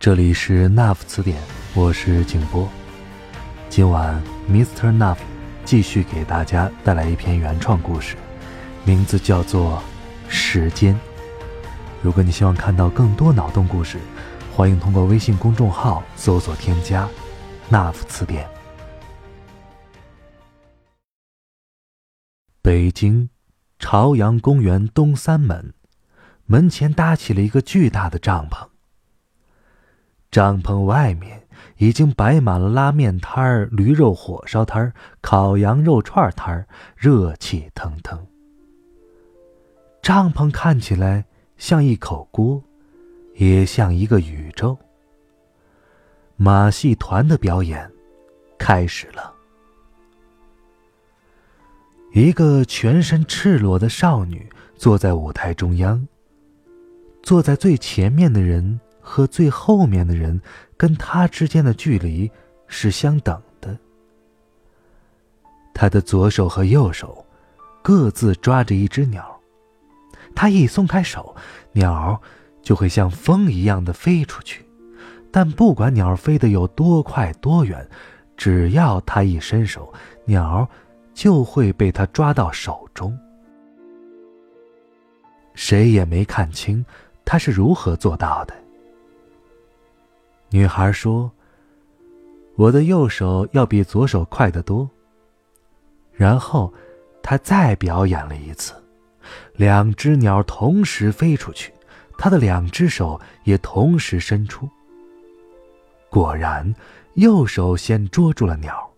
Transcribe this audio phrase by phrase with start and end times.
[0.00, 1.38] 这里是 Nuff 词典，
[1.74, 2.66] 我是景波。
[3.68, 4.18] 今晚
[4.48, 4.96] Mr.
[4.96, 5.18] Nuff
[5.62, 8.16] 继续给大家带来一篇原创故事，
[8.82, 9.82] 名字叫做
[10.30, 10.94] 《时间》。
[12.00, 13.98] 如果你希望看到更多脑洞故事，
[14.56, 17.06] 欢迎通过微信公众号搜索添加
[17.70, 18.48] Nuff 词典。
[22.62, 23.28] 北京
[23.78, 25.74] 朝阳公园东三门，
[26.46, 28.66] 门前搭起了一个巨大的帐篷。
[30.30, 31.42] 帐篷外面
[31.78, 38.24] 已经摆满了拉面摊儿、驴肉火烧摊儿、烤羊肉串摊儿，热气腾腾。
[40.00, 41.24] 帐篷看起来
[41.56, 42.62] 像一口锅，
[43.34, 44.78] 也像一个宇宙。
[46.36, 47.90] 马戏团的表演
[48.56, 49.34] 开始了。
[52.12, 56.06] 一个全身赤裸的少女坐在舞台中央。
[57.22, 58.80] 坐在最前面的人。
[59.10, 60.40] 和最后面的人
[60.76, 62.30] 跟他之间的距离
[62.68, 63.76] 是相等的。
[65.74, 67.26] 他的左手和右手
[67.82, 69.40] 各自抓着一只鸟，
[70.32, 71.34] 他一松开手，
[71.72, 72.22] 鸟
[72.62, 74.64] 就会像风一样的飞出去。
[75.32, 77.84] 但不管鸟飞得有多快多远，
[78.36, 79.92] 只要他一伸手，
[80.24, 80.68] 鸟
[81.12, 83.18] 就会被他抓到手中。
[85.54, 86.84] 谁也没看清
[87.24, 88.54] 他是如何做到的。
[90.52, 91.30] 女孩说
[92.56, 94.88] ：“我的右手要比左手快得多。”
[96.12, 96.72] 然后，
[97.22, 98.74] 她再表演了一次，
[99.54, 101.72] 两只鸟同时飞出去，
[102.18, 104.68] 她的两只手也同时伸出。
[106.10, 106.74] 果然，
[107.14, 108.90] 右手先捉住了鸟。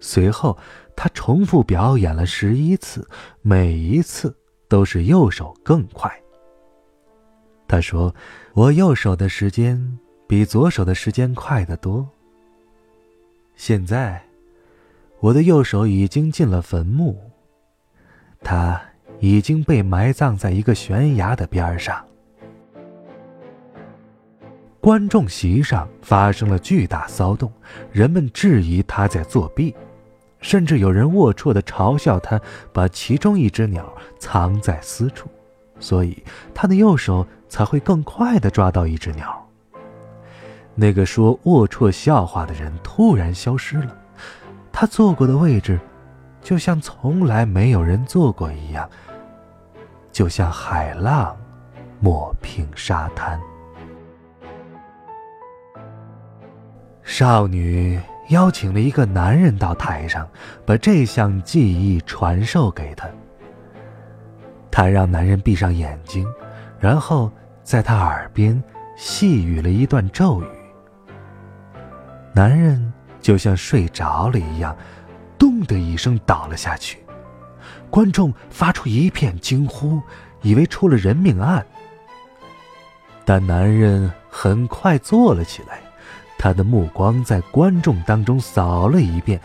[0.00, 0.56] 随后，
[0.96, 3.06] 她重复表演了十一次，
[3.42, 4.34] 每一次
[4.68, 6.10] 都是右手更快。
[7.68, 8.14] 她说
[8.54, 12.08] ：“我右手的时间。”比左手的时间快得多。
[13.54, 14.22] 现在，
[15.20, 17.16] 我的右手已经进了坟墓，
[18.42, 18.80] 它
[19.20, 22.04] 已经被埋葬在一个悬崖的边上。
[24.80, 27.50] 观众席上发生了巨大骚动，
[27.90, 29.74] 人们质疑他在作弊，
[30.40, 32.40] 甚至有人龌龊的嘲笑他
[32.72, 35.28] 把其中一只鸟藏在私处，
[35.80, 36.22] 所以
[36.54, 39.45] 他的右手才会更快的抓到一只鸟。
[40.78, 43.96] 那个说龌龊笑话的人突然消失了，
[44.70, 45.80] 他坐过的位置，
[46.42, 48.86] 就像从来没有人坐过一样，
[50.12, 51.34] 就像海浪
[51.98, 53.40] 抹平沙滩。
[57.02, 57.98] 少女
[58.28, 60.28] 邀请了一个男人到台上，
[60.66, 63.08] 把这项技艺传授给他。
[64.70, 66.26] 她让男人闭上眼睛，
[66.78, 67.32] 然后
[67.62, 68.62] 在他耳边
[68.94, 70.46] 细语了一段咒语。
[72.36, 74.76] 男人就像睡着了一样，
[75.38, 76.98] 咚的一声倒了下去。
[77.88, 80.02] 观众发出一片惊呼，
[80.42, 81.64] 以为出了人命案。
[83.24, 85.80] 但男人很快坐了起来，
[86.36, 89.40] 他的目光在观众当中扫了一遍，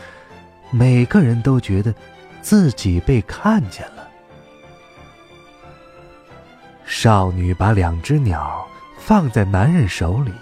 [0.70, 1.96] 每个人都觉得
[2.42, 4.06] 自己被看见了。
[6.84, 10.34] 少女把两只鸟放在男人手里，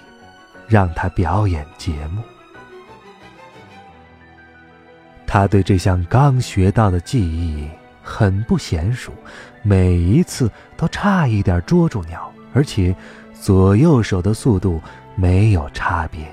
[0.67, 2.23] 让他表演节目。
[5.31, 7.69] 他对这项刚学到的技艺
[8.01, 9.13] 很不娴熟，
[9.61, 12.95] 每一次都差一点捉住鸟，而且
[13.39, 14.81] 左右手的速度
[15.15, 16.27] 没有差别。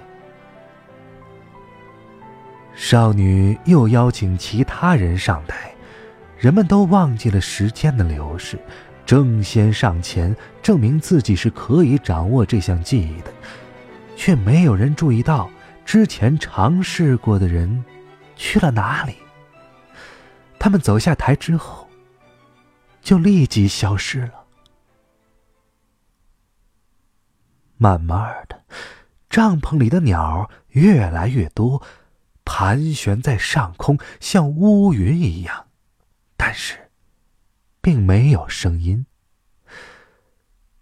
[2.75, 5.70] 少女又邀请其他人上台，
[6.38, 8.58] 人们都忘记了时间的流逝，
[9.04, 13.31] 争先上前证明自己是可以掌握这项技艺的，
[14.16, 15.50] 却没有人注意到
[15.84, 17.84] 之前尝试过的人。
[18.36, 19.16] 去了哪里？
[20.58, 21.88] 他们走下台之后，
[23.00, 24.44] 就立即消失了。
[27.76, 28.64] 慢慢的，
[29.28, 31.82] 帐篷里的鸟越来越多，
[32.44, 35.66] 盘旋在上空，像乌云一样，
[36.36, 36.90] 但是，
[37.80, 39.04] 并没有声音。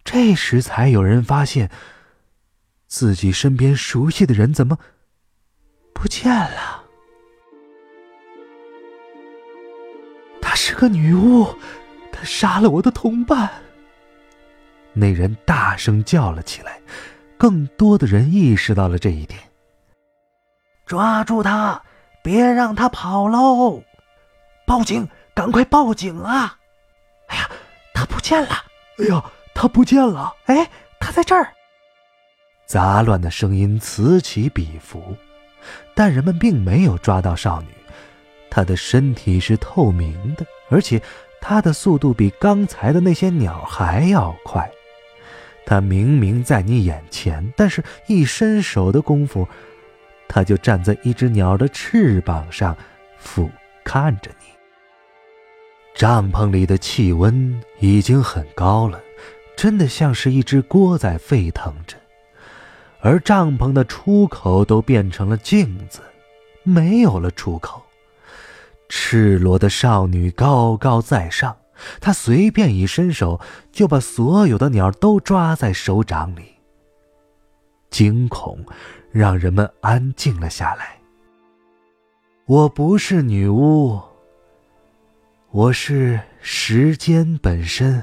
[0.05, 1.71] 这时，才有人发现，
[2.87, 4.79] 自己身边熟悉的人怎么
[5.93, 6.84] 不见了？
[10.75, 11.47] 是个女巫，
[12.11, 13.49] 她杀了我的同伴。
[14.93, 16.81] 那人大声叫了起来，
[17.39, 19.39] 更多的人意识到了这一点。
[20.85, 21.81] 抓住他，
[22.25, 23.85] 别让他跑喽！
[24.67, 26.59] 报警，赶快报警啊！
[27.29, 27.49] 哎呀，
[27.95, 28.49] 他不见了！
[28.99, 29.25] 哎呀，
[29.55, 30.35] 他不见了！
[30.47, 30.69] 哎，
[30.99, 31.53] 他在这儿。
[32.67, 35.17] 杂乱的声音此起彼伏，
[35.95, 37.69] 但人们并没有抓到少女。
[38.51, 41.01] 她的身体是透明的，而且
[41.41, 44.71] 它的速度比刚才的那些鸟还要快。
[45.67, 49.49] 它明明在你眼前，但是一伸手的功夫，
[50.29, 52.77] 它就站在一只鸟的翅膀上，
[53.19, 53.51] 俯
[53.83, 54.47] 看着你。
[55.95, 59.01] 帐篷里的气温已经很高了，
[59.57, 61.97] 真的像是一只锅在沸腾着。
[63.01, 66.01] 而帐篷的出口都变成了镜子，
[66.63, 67.84] 没有了出口。
[68.97, 71.57] 赤裸的少女高高在上，
[72.01, 73.41] 她随便一伸手，
[73.73, 76.55] 就把所有的鸟都抓在手掌里。
[77.91, 78.65] 惊恐
[79.11, 80.97] 让人们安静了下来。
[82.47, 84.01] 我不是女巫，
[85.51, 88.01] 我是时间本身。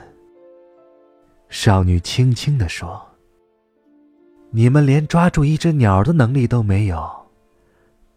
[1.48, 3.02] 少女轻轻地说。
[4.50, 7.10] 你们连抓住一只鸟的能力都没有，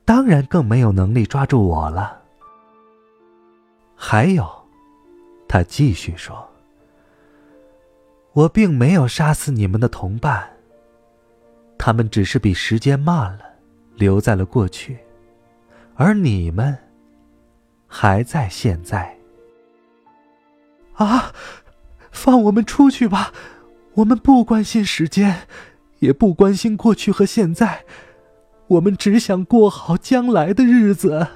[0.05, 2.24] 当然更没有能力抓住我了。
[4.07, 4.47] 还有，
[5.49, 6.47] 他继续说
[8.35, 10.47] ：“我并没有杀死你们的同伴，
[11.79, 13.45] 他们只是比时间慢了，
[13.95, 14.99] 留在了过去，
[15.95, 16.77] 而你们
[17.87, 19.17] 还在现在。”
[20.97, 21.33] 啊，
[22.11, 23.33] 放我们出去吧，
[23.95, 25.49] 我们不关心时间。
[26.01, 27.87] 也不关心过去和现在，
[28.67, 31.27] 我们只想过好将来的日子。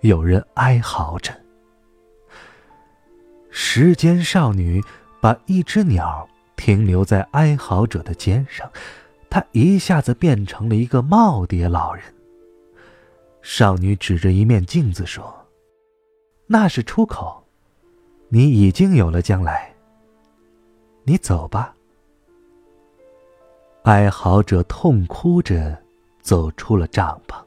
[0.00, 1.45] 有人哀嚎着。
[3.58, 4.84] 时间少女
[5.18, 8.70] 把一只鸟停留在哀嚎者的肩上，
[9.30, 12.04] 她一下子变成了一个耄耋老人。
[13.40, 15.34] 少女指着一面镜子说
[16.46, 17.42] ：“那是出口，
[18.28, 19.74] 你已经有了将来。
[21.04, 21.74] 你走吧。”
[23.84, 25.82] 哀嚎者痛哭着
[26.20, 27.42] 走出了帐篷，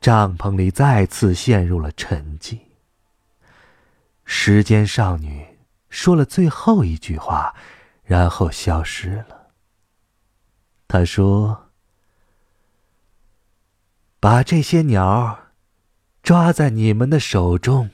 [0.00, 2.60] 帐篷里再次陷入了沉寂。
[4.28, 5.46] 时间少女
[5.88, 7.54] 说了最后一句话，
[8.02, 9.52] 然后消失了。
[10.88, 11.70] 她说
[14.18, 15.38] ：“把这些鸟
[16.24, 17.88] 抓在你们的手中。”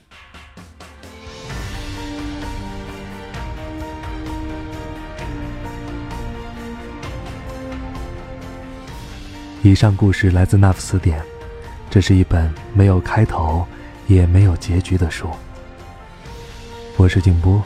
[9.61, 11.23] 以上故事来自那副词典，
[11.91, 13.65] 这是一本没有开头
[14.07, 15.29] 也没有结局的书。
[16.95, 17.61] 我是静波，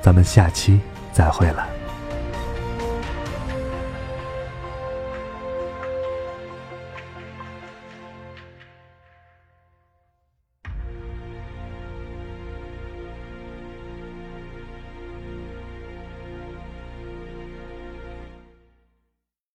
[0.00, 0.80] 咱们下期
[1.12, 1.69] 再会了。